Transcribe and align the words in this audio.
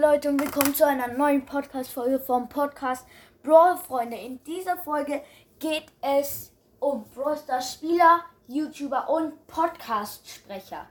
Leute 0.00 0.28
und 0.28 0.40
willkommen 0.40 0.76
zu 0.76 0.86
einer 0.86 1.08
neuen 1.08 1.44
Podcast-Folge 1.44 2.20
vom 2.20 2.48
Podcast 2.48 3.04
Brawl 3.42 3.76
Freunde. 3.76 4.16
In 4.16 4.40
dieser 4.44 4.76
Folge 4.76 5.22
geht 5.58 5.86
es 6.00 6.52
um 6.78 7.04
Brawl 7.08 7.36
Spieler, 7.60 8.20
YouTuber 8.46 9.10
und 9.10 9.44
Podcast-Sprecher. 9.48 10.86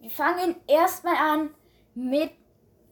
Wir 0.00 0.10
fangen 0.10 0.56
erstmal 0.66 1.14
an 1.14 1.50
mit 1.94 2.32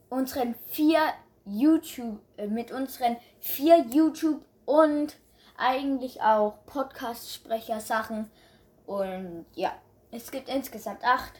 unseren 0.07 0.55
vier 0.67 1.01
YouTube, 1.43 2.21
äh, 2.37 2.47
mit 2.47 2.71
unseren 2.71 3.17
vier 3.41 3.79
YouTube 3.89 4.45
und 4.63 5.17
eigentlich 5.57 6.21
auch 6.21 6.65
Podcast-Sprecher-Sachen. 6.65 8.31
Und 8.85 9.45
ja, 9.53 9.73
es 10.11 10.31
gibt 10.31 10.47
insgesamt 10.47 11.03
acht, 11.03 11.33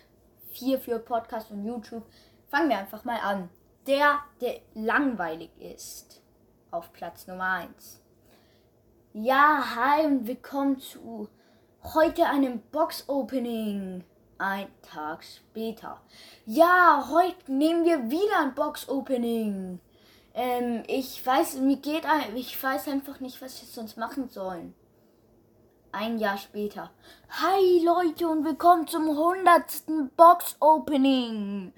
vier 0.52 0.82
für 0.82 0.99
Podcast 0.99 1.49
und 1.49 1.63
YouTube. 1.63 2.04
Fangen 2.49 2.68
wir 2.68 2.77
einfach 2.77 3.05
mal 3.05 3.20
an. 3.21 3.49
Der, 3.88 4.20
der 4.41 4.59
langweilig 4.73 5.50
ist. 5.59 6.22
Auf 6.72 6.91
Platz 6.91 7.26
Nummer 7.26 7.52
1. 7.52 8.02
Ja, 9.13 9.63
hi 9.77 10.05
und 10.05 10.27
willkommen 10.27 10.77
zu 10.77 11.30
heute 11.96 12.26
einem 12.26 12.60
Box-Opening. 12.74 14.04
Ein 14.40 14.68
Tag 14.82 15.24
später. 15.24 16.02
Ja, 16.46 17.07
heute 17.10 17.49
nehmen 17.49 17.85
wir 17.85 18.12
wieder 18.12 18.40
ein 18.41 18.54
Box-Opening. 18.55 19.79
Ähm, 20.34 20.84
ich 20.88 21.26
weiß, 21.26 21.55
mir 21.60 21.77
geht, 21.77 22.04
ich 22.35 22.62
weiß 22.62 22.90
einfach 22.90 23.22
nicht, 23.22 23.41
was 23.41 23.62
wir 23.62 23.70
sonst 23.70 23.96
machen 23.96 24.27
sollen. 24.27 24.76
Ein 25.94 26.20
Jahr 26.20 26.38
später. 26.38 26.91
Hi 27.29 27.85
Leute 27.85 28.27
und 28.27 28.44
willkommen 28.44 28.85
zum 28.85 29.10
100. 29.12 30.18
Box-Opening. 30.18 31.72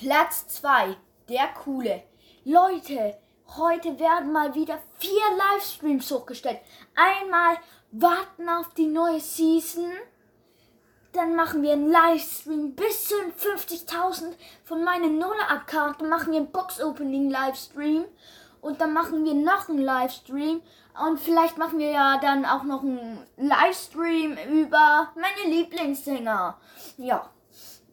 Platz 0.00 0.46
2, 0.48 0.96
der 1.28 1.48
coole. 1.62 2.02
Leute, 2.46 3.18
heute 3.54 3.98
werden 3.98 4.32
mal 4.32 4.54
wieder 4.54 4.78
vier 4.96 5.20
Livestreams 5.36 6.10
hochgestellt. 6.10 6.58
Einmal 6.94 7.58
warten 7.92 8.48
auf 8.48 8.72
die 8.72 8.86
neue 8.86 9.20
Season. 9.20 9.92
Dann 11.12 11.36
machen 11.36 11.62
wir 11.62 11.72
einen 11.72 11.90
Livestream 11.90 12.74
bis 12.74 13.08
zu 13.08 13.14
50.000 13.14 14.32
von 14.64 14.82
meinem 14.84 15.18
Nuller-Account. 15.18 16.00
Dann 16.00 16.08
machen 16.08 16.32
wir 16.32 16.38
einen 16.38 16.50
Box-Opening-Livestream. 16.50 18.06
Und 18.62 18.80
dann 18.80 18.94
machen 18.94 19.22
wir 19.26 19.34
noch 19.34 19.68
einen 19.68 19.82
Livestream. 19.82 20.62
Und 21.06 21.20
vielleicht 21.20 21.58
machen 21.58 21.78
wir 21.78 21.90
ja 21.90 22.16
dann 22.16 22.46
auch 22.46 22.62
noch 22.62 22.80
einen 22.80 23.18
Livestream 23.36 24.38
über 24.50 25.12
meine 25.14 25.54
Lieblingssänger. 25.54 26.58
Ja, 26.96 27.28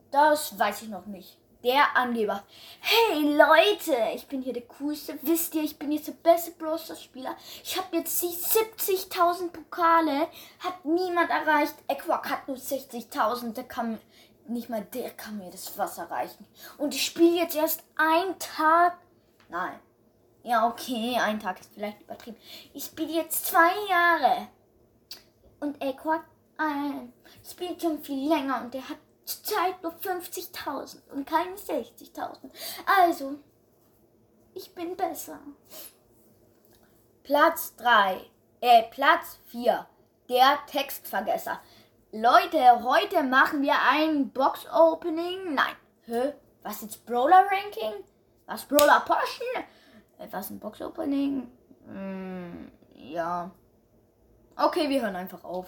das 0.09 0.57
weiß 0.57 0.83
ich 0.83 0.87
noch 0.87 1.05
nicht 1.05 1.37
der 1.67 1.97
Angeber. 1.97 2.43
Hey 2.79 3.35
Leute, 3.35 3.93
ich 4.15 4.25
bin 4.27 4.41
hier 4.41 4.53
der 4.53 4.63
coolste. 4.63 5.19
Wisst 5.21 5.53
ihr, 5.53 5.63
ich 5.63 5.77
bin 5.77 5.91
jetzt 5.91 6.07
der 6.07 6.13
beste 6.13 6.51
Brawl 6.51 6.79
Spieler. 6.79 7.35
Ich 7.61 7.77
habe 7.77 7.97
jetzt 7.97 8.21
die 8.21 8.27
70.000 8.27 9.49
Pokale. 9.49 10.29
Hat 10.59 10.85
niemand 10.85 11.29
erreicht. 11.29 11.75
Equak 11.89 12.29
hat 12.29 12.47
nur 12.47 12.55
60.000. 12.55 13.51
Der 13.51 13.65
kann 13.65 13.99
nicht 14.47 14.69
mal 14.69 14.81
der 14.93 15.09
kann 15.09 15.39
mir 15.39 15.51
das 15.51 15.77
Wasser 15.77 16.09
reichen. 16.09 16.47
Und 16.77 16.95
ich 16.95 17.05
spiele 17.05 17.35
jetzt 17.35 17.57
erst 17.57 17.83
einen 17.97 18.39
Tag. 18.39 18.97
Nein. 19.49 19.77
Ja, 20.43 20.69
okay, 20.69 21.17
ein 21.19 21.41
Tag 21.41 21.59
ist 21.59 21.73
vielleicht 21.73 22.01
übertrieben. 22.01 22.37
Ich 22.73 22.85
spiele 22.85 23.11
jetzt 23.11 23.45
zwei 23.45 23.73
Jahre. 23.89 24.47
Und 25.59 25.83
Equak 25.83 26.23
äh, 26.59 27.45
spielt 27.45 27.81
schon 27.81 28.01
viel 28.01 28.29
länger 28.29 28.61
und 28.61 28.73
der 28.73 28.87
hat 28.87 28.99
Zurzeit 29.27 29.83
nur 29.83 29.91
50.000 29.91 31.11
und 31.11 31.27
keine 31.27 31.55
60.000. 31.55 32.49
Also, 32.85 33.35
ich 34.53 34.73
bin 34.73 34.95
besser. 34.95 35.39
Platz 37.23 37.75
3, 37.75 38.21
äh, 38.61 38.83
Platz 38.89 39.39
4, 39.47 39.85
der 40.29 40.59
Textvergesser. 40.67 41.59
Leute, 42.13 42.83
heute 42.83 43.21
machen 43.23 43.61
wir 43.63 43.75
ein 43.91 44.31
Box-Opening. 44.31 45.53
Nein. 45.53 45.75
Hä? 46.05 46.33
Was 46.63 46.81
jetzt 46.83 47.05
Brawler-Ranking? 47.05 48.05
Was 48.45 48.63
Brawler 48.63 49.01
Poschen? 49.01 49.63
Äh, 50.19 50.27
was 50.31 50.51
ein 50.51 50.59
Box-Opening? 50.59 51.51
Hm, 51.85 52.71
ja. 52.93 53.51
Okay, 54.55 54.87
wir 54.87 55.01
hören 55.01 55.17
einfach 55.17 55.43
auf. 55.43 55.67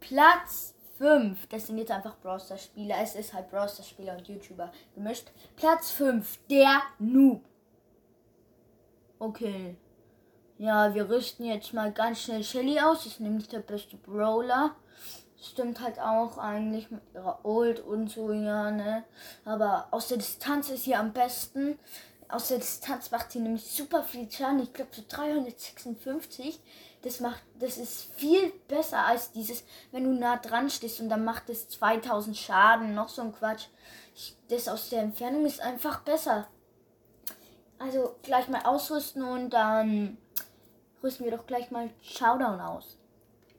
Platz 0.00 0.75
5. 0.98 1.46
Das 1.48 1.66
sind 1.66 1.78
jetzt 1.78 1.90
einfach 1.90 2.16
Browser 2.18 2.58
Spieler. 2.58 2.96
Es 3.02 3.14
ist 3.14 3.34
halt 3.34 3.50
Browser 3.50 3.82
Spieler 3.82 4.16
und 4.16 4.26
YouTuber 4.28 4.72
gemischt. 4.94 5.30
Platz 5.56 5.90
5. 5.90 6.38
Der 6.48 6.82
Noob. 6.98 7.42
Okay. 9.18 9.76
Ja, 10.58 10.94
wir 10.94 11.08
rüsten 11.08 11.44
jetzt 11.44 11.74
mal 11.74 11.92
ganz 11.92 12.22
schnell 12.22 12.42
Shelly 12.42 12.80
aus. 12.80 13.06
Ist 13.06 13.20
nämlich 13.20 13.48
der 13.48 13.60
beste 13.60 13.96
Brawler. 13.96 14.74
Stimmt 15.40 15.80
halt 15.80 16.00
auch 16.00 16.38
eigentlich 16.38 16.90
mit 16.90 17.02
ihrer 17.14 17.44
Old 17.44 17.80
und 17.80 18.08
so, 18.08 18.32
ja, 18.32 18.70
ne? 18.70 19.04
Aber 19.44 19.88
aus 19.90 20.08
der 20.08 20.16
Distanz 20.16 20.70
ist 20.70 20.84
sie 20.84 20.94
am 20.94 21.12
besten. 21.12 21.78
Aus 22.28 22.48
der 22.48 22.58
Distanz 22.58 23.10
macht 23.10 23.32
sie 23.32 23.38
nämlich 23.38 23.64
super 23.64 24.02
viel 24.02 24.30
Schaden. 24.30 24.62
Ich 24.62 24.72
glaube 24.72 24.90
so 24.92 25.02
356 25.08 26.60
das 27.06 27.20
macht, 27.20 27.42
das 27.60 27.78
ist 27.78 28.12
viel 28.14 28.52
besser 28.66 29.04
als 29.04 29.30
dieses, 29.30 29.62
wenn 29.92 30.04
du 30.04 30.12
nah 30.12 30.36
dran 30.38 30.68
stehst 30.68 31.00
und 31.00 31.08
dann 31.08 31.24
macht 31.24 31.48
es 31.48 31.68
2000 31.68 32.36
Schaden, 32.36 32.94
noch 32.94 33.08
so 33.08 33.22
ein 33.22 33.32
Quatsch. 33.32 33.66
Ich, 34.14 34.36
das 34.48 34.66
aus 34.66 34.88
der 34.90 35.02
Entfernung 35.02 35.46
ist 35.46 35.60
einfach 35.60 36.00
besser. 36.00 36.48
Also 37.78 38.16
gleich 38.22 38.48
mal 38.48 38.62
ausrüsten 38.62 39.22
und 39.22 39.50
dann 39.50 40.18
rüsten 41.00 41.24
wir 41.24 41.36
doch 41.36 41.46
gleich 41.46 41.70
mal 41.70 41.90
Showdown 42.02 42.60
aus. 42.60 42.98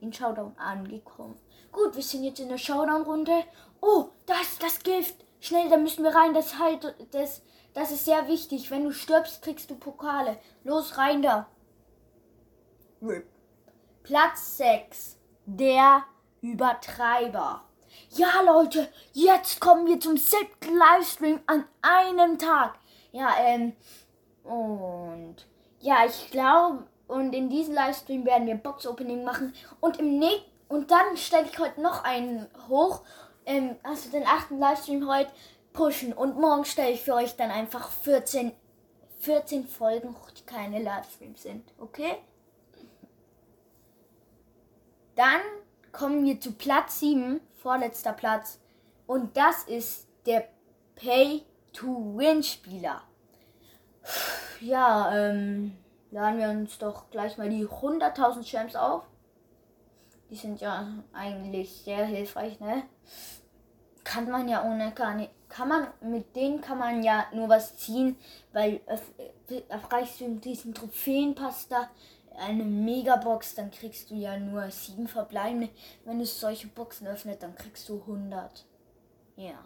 In 0.00 0.12
Showdown 0.12 0.56
angekommen. 0.58 1.38
Gut, 1.72 1.96
wir 1.96 2.02
sind 2.02 2.24
jetzt 2.24 2.40
in 2.40 2.50
der 2.50 2.58
Showdown-Runde. 2.58 3.44
Oh, 3.80 4.10
das, 4.26 4.58
das 4.58 4.80
Gift. 4.80 5.24
Schnell, 5.40 5.68
da 5.68 5.76
müssen 5.76 6.04
wir 6.04 6.14
rein. 6.14 6.34
Das 6.34 6.58
halt, 6.58 6.94
das, 7.12 7.42
das 7.74 7.90
ist 7.90 8.04
sehr 8.04 8.28
wichtig. 8.28 8.70
Wenn 8.70 8.84
du 8.84 8.92
stirbst, 8.92 9.42
kriegst 9.42 9.70
du 9.70 9.76
Pokale. 9.76 10.38
Los, 10.64 10.98
rein 10.98 11.22
da. 11.22 11.46
Platz 14.02 14.56
6. 14.56 15.16
Der 15.46 16.04
Übertreiber. 16.40 17.62
Ja, 18.10 18.40
Leute, 18.44 18.88
jetzt 19.12 19.60
kommen 19.60 19.86
wir 19.86 20.00
zum 20.00 20.16
siebten 20.16 20.76
Livestream 20.76 21.40
an 21.46 21.64
einem 21.82 22.38
Tag. 22.38 22.78
Ja, 23.12 23.34
ähm, 23.40 23.74
und 24.44 25.36
ja, 25.80 26.04
ich 26.06 26.30
glaube, 26.30 26.86
und 27.06 27.32
in 27.32 27.48
diesem 27.48 27.74
Livestream 27.74 28.24
werden 28.24 28.46
wir 28.46 28.56
Box 28.56 28.86
Opening 28.86 29.24
machen 29.24 29.54
und 29.80 29.98
im 29.98 30.18
nächsten 30.18 30.48
und 30.68 30.90
dann 30.90 31.16
stelle 31.16 31.46
ich 31.50 31.58
heute 31.58 31.80
noch 31.80 32.04
einen 32.04 32.46
hoch, 32.68 33.02
ähm, 33.48 33.76
also 33.82 34.10
den 34.10 34.26
achten 34.26 34.58
Livestream 34.58 35.08
heute 35.08 35.32
pushen 35.72 36.12
und 36.12 36.38
morgen 36.38 36.64
stelle 36.64 36.92
ich 36.92 37.02
für 37.02 37.14
euch 37.14 37.34
dann 37.36 37.50
einfach 37.50 37.90
14, 37.90 38.52
14 39.18 39.66
Folgen 39.66 40.14
die 40.36 40.44
keine 40.44 40.82
Livestreams 40.82 41.42
sind, 41.42 41.72
okay? 41.78 42.16
Dann 45.16 45.40
kommen 45.90 46.24
wir 46.24 46.40
zu 46.40 46.52
Platz 46.52 47.00
7, 47.00 47.40
vorletzter 47.56 48.12
Platz. 48.12 48.60
Und 49.06 49.36
das 49.36 49.64
ist 49.64 50.06
der 50.26 50.46
Pay-to-Win-Spieler. 50.94 53.02
Ja, 54.60 55.16
ähm, 55.16 55.76
laden 56.12 56.38
wir 56.38 56.50
uns 56.50 56.78
doch 56.78 57.10
gleich 57.10 57.36
mal 57.36 57.48
die 57.48 57.66
100.000 57.66 58.44
Champs 58.44 58.76
auf. 58.76 59.07
Die 60.30 60.36
sind 60.36 60.60
ja 60.60 60.86
eigentlich 61.12 61.82
sehr 61.82 62.04
hilfreich, 62.04 62.60
ne? 62.60 62.82
Kann 64.04 64.30
man 64.30 64.48
ja 64.48 64.64
ohne 64.64 64.92
gar 64.92 65.14
nicht. 65.14 65.30
Kann 65.48 65.68
man, 65.68 65.88
mit 66.00 66.36
denen 66.36 66.60
kann 66.60 66.78
man 66.78 67.02
ja 67.02 67.26
nur 67.32 67.48
was 67.48 67.76
ziehen, 67.78 68.16
weil 68.52 68.80
erreichst 69.68 70.20
du 70.20 70.36
diesen 70.36 70.74
Trophäenpass 70.74 71.68
da 71.68 71.88
eine 72.38 72.64
Megabox, 72.64 73.54
dann 73.54 73.70
kriegst 73.70 74.10
du 74.10 74.14
ja 74.14 74.38
nur 74.38 74.70
sieben 74.70 75.08
verbleibende. 75.08 75.70
Wenn 76.04 76.18
du 76.18 76.26
solche 76.26 76.68
Boxen 76.68 77.06
öffnet, 77.06 77.42
dann 77.42 77.54
kriegst 77.54 77.88
du 77.88 78.00
100. 78.00 78.64
Ja. 79.36 79.58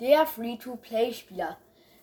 Der 0.00 0.26
Free-to-Play-Spieler. 0.26 1.56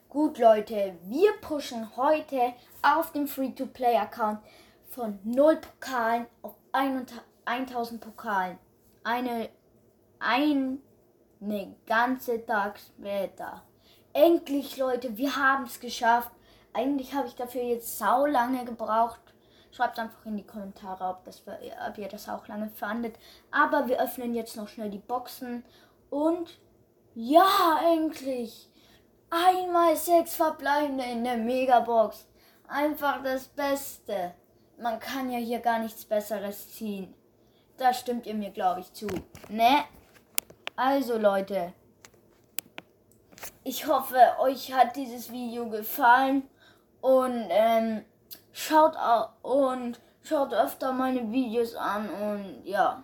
Gut, 0.10 0.40
Leute, 0.40 0.96
wir 1.04 1.34
pushen 1.42 1.96
heute 1.96 2.54
auf 2.81 3.12
dem 3.12 3.28
Free-to-Play-Account 3.28 4.40
von 4.89 5.19
0 5.24 5.57
Pokalen 5.57 6.25
auf 6.41 6.56
1000 6.71 8.01
Pokalen. 8.01 8.57
Eine, 9.03 9.50
eine 10.19 10.77
ganze 11.86 12.45
Tag 12.45 12.80
später. 12.80 13.63
Endlich, 14.13 14.77
Leute, 14.77 15.18
wir 15.18 15.36
haben 15.36 15.65
es 15.65 15.80
geschafft. 15.80 16.31
Eigentlich 16.74 17.13
habe 17.13 17.27
ich 17.27 17.36
dafür 17.36 17.63
jetzt 17.63 17.97
sau 17.97 18.25
lange 18.25 18.65
gebraucht. 18.65 19.21
Schreibt 19.71 20.00
einfach 20.00 20.25
in 20.25 20.38
die 20.38 20.45
Kommentare, 20.45 21.03
ob, 21.06 21.24
das, 21.25 21.44
ob 21.88 21.97
ihr 21.97 22.07
das 22.07 22.27
auch 22.27 22.47
lange 22.47 22.69
fandet. 22.69 23.15
Aber 23.51 23.88
wir 23.88 24.01
öffnen 24.01 24.33
jetzt 24.33 24.57
noch 24.57 24.68
schnell 24.68 24.89
die 24.89 24.97
Boxen. 24.97 25.63
Und 26.09 26.59
Ja, 27.15 27.80
endlich. 27.94 28.69
Einmal 29.30 29.95
sechs 29.95 30.36
verbleibende 30.36 31.03
in 31.03 31.24
der 31.24 31.38
Megabox. 31.38 32.27
Einfach 32.68 33.21
das 33.24 33.47
Beste. 33.47 34.33
Man 34.81 34.99
kann 34.99 35.29
ja 35.29 35.37
hier 35.37 35.59
gar 35.59 35.79
nichts 35.79 36.05
Besseres 36.05 36.73
ziehen. 36.73 37.13
Da 37.77 37.93
stimmt 37.93 38.25
ihr 38.25 38.33
mir, 38.33 38.51
glaube 38.51 38.81
ich, 38.81 38.93
zu. 38.93 39.07
Ne? 39.49 39.83
Also, 40.75 41.17
Leute. 41.17 41.73
Ich 43.63 43.87
hoffe, 43.87 44.17
euch 44.39 44.73
hat 44.73 44.95
dieses 44.95 45.31
Video 45.31 45.69
gefallen. 45.69 46.43
Und 47.01 47.47
ähm, 47.49 48.05
schaut 48.51 48.95
und 49.41 49.99
schaut 50.23 50.53
öfter 50.53 50.93
meine 50.93 51.31
Videos 51.31 51.75
an. 51.75 52.09
Und 52.09 52.65
ja. 52.65 53.03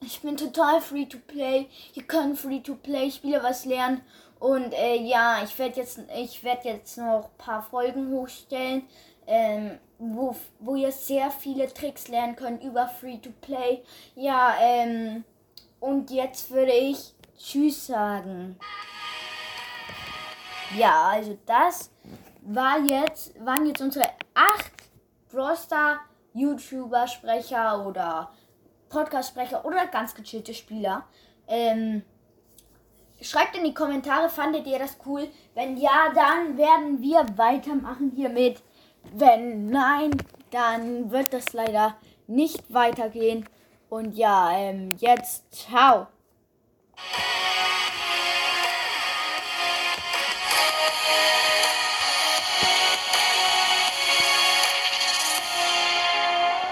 Ich 0.00 0.20
bin 0.20 0.36
total 0.36 0.80
free 0.80 1.06
to 1.06 1.18
play. 1.18 1.68
Ihr 1.94 2.02
könnt 2.02 2.38
free 2.38 2.60
to 2.60 2.74
play 2.74 3.10
Spiele 3.10 3.42
was 3.42 3.64
lernen. 3.64 4.02
Und 4.38 4.72
äh, 4.74 4.96
ja, 4.96 5.42
ich 5.42 5.58
werde 5.58 5.80
jetzt, 5.80 6.00
ich 6.16 6.44
werde 6.44 6.68
jetzt 6.68 6.98
noch 6.98 7.30
ein 7.30 7.38
paar 7.38 7.62
Folgen 7.62 8.10
hochstellen, 8.10 8.82
ähm, 9.26 9.78
wo, 9.98 10.36
wo 10.58 10.74
ihr 10.74 10.92
sehr 10.92 11.30
viele 11.30 11.72
Tricks 11.72 12.08
lernen 12.08 12.36
könnt 12.36 12.62
über 12.62 12.88
free 12.88 13.18
to 13.18 13.30
play. 13.40 13.82
Ja, 14.14 14.54
ähm, 14.60 15.24
und 15.80 16.10
jetzt 16.10 16.50
würde 16.50 16.72
ich 16.72 17.14
Tschüss 17.38 17.86
sagen. 17.86 18.58
Ja, 20.76 21.10
also 21.10 21.38
das 21.46 21.90
war 22.42 22.78
jetzt, 22.80 23.32
waren 23.44 23.66
jetzt 23.66 23.80
unsere 23.80 24.06
acht 24.34 24.72
Broster 25.30 26.00
YouTuber 26.32 27.06
Sprecher 27.06 27.86
oder 27.86 28.32
Podcast-Sprecher 28.88 29.64
oder 29.64 29.86
ganz 29.86 30.14
gechillte 30.14 30.54
Spieler. 30.54 31.04
Ähm, 31.46 32.02
schreibt 33.20 33.56
in 33.56 33.64
die 33.64 33.74
Kommentare, 33.74 34.28
fandet 34.28 34.66
ihr 34.66 34.78
das 34.78 34.96
cool? 35.06 35.28
Wenn 35.54 35.76
ja, 35.76 36.12
dann 36.14 36.56
werden 36.56 37.00
wir 37.00 37.26
weitermachen 37.36 38.12
hiermit. 38.14 38.62
Wenn 39.12 39.66
nein, 39.66 40.12
dann 40.50 41.10
wird 41.10 41.32
das 41.32 41.52
leider 41.52 41.96
nicht 42.26 42.72
weitergehen. 42.72 43.48
Und 43.88 44.16
ja, 44.16 44.50
ähm, 44.56 44.96
jetzt 44.98 45.52
ciao. 45.52 46.06